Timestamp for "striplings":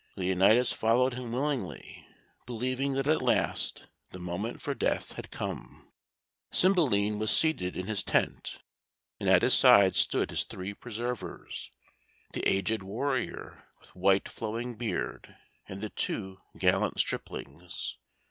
16.99-17.95